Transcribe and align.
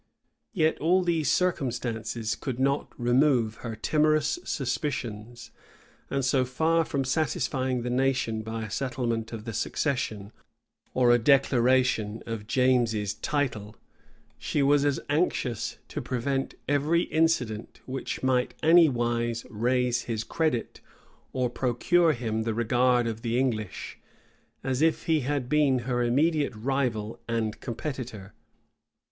Yet 0.51 0.79
all 0.79 1.03
these 1.03 1.29
circumstances 1.29 2.35
could 2.35 2.59
not 2.59 2.87
remove 2.99 3.57
her 3.57 3.75
timorous 3.75 4.39
suspicions; 4.43 5.51
and 6.09 6.25
so 6.25 6.43
far 6.43 6.83
from 6.85 7.03
satisfying 7.05 7.83
the 7.83 7.91
nation 7.91 8.41
by 8.41 8.63
a 8.63 8.71
settlement 8.71 9.31
of 9.31 9.45
the 9.45 9.53
succession, 9.53 10.31
or 10.95 11.11
a 11.11 11.19
declaration 11.19 12.23
of 12.25 12.47
James's 12.47 13.13
title, 13.13 13.75
she 14.39 14.63
was 14.63 14.85
as 14.85 14.99
anxious 15.07 15.77
to 15.89 16.01
prevent 16.01 16.55
every 16.67 17.03
incident 17.03 17.79
which 17.85 18.23
might 18.23 18.55
anywise 18.63 19.45
raise 19.51 20.05
his 20.05 20.23
credit, 20.23 20.81
or 21.31 21.47
procure 21.47 22.13
him 22.13 22.41
the 22.41 22.55
regard 22.55 23.05
of 23.05 23.21
the 23.21 23.37
English, 23.37 23.99
as 24.63 24.81
if 24.81 25.03
he 25.05 25.19
had 25.19 25.47
been 25.47 25.77
her 25.85 26.01
immediate 26.01 26.55
rival 26.55 27.19
and 27.27 27.59
competitor. 27.59 28.33